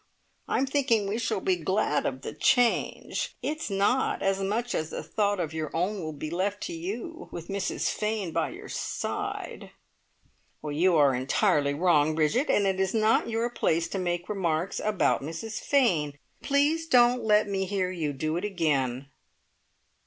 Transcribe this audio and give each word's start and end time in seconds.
I'm 0.47 0.65
thinking 0.65 1.05
we 1.07 1.19
shall 1.19 1.41
be 1.41 1.55
glad 1.55 2.07
of 2.07 2.23
the 2.23 2.33
change. 2.33 3.35
It's 3.43 3.69
not 3.69 4.23
as 4.23 4.41
much 4.41 4.73
as 4.73 4.91
a 4.91 5.03
thought 5.03 5.39
of 5.39 5.53
your 5.53 5.69
own 5.75 6.01
will 6.01 6.11
be 6.11 6.31
left 6.31 6.61
to 6.61 6.73
you, 6.73 7.29
with 7.31 7.49
Mrs 7.49 7.87
Fane 7.93 8.31
by 8.33 8.49
your 8.49 8.67
side." 8.67 9.69
"You 10.67 10.95
are 10.95 11.13
entirely 11.13 11.75
wrong, 11.75 12.15
Bridget, 12.15 12.49
and 12.49 12.65
it 12.65 12.79
is 12.79 12.95
not 12.95 13.29
your 13.29 13.51
place 13.51 13.87
to 13.89 13.99
make 13.99 14.27
remarks 14.27 14.81
about 14.83 15.21
Mrs 15.21 15.59
Fane. 15.59 16.17
Please 16.41 16.87
don't 16.87 17.23
let 17.23 17.47
me 17.47 17.65
hear 17.65 17.91
you 17.91 18.11
do 18.11 18.37
it 18.37 18.43
again." 18.43 19.05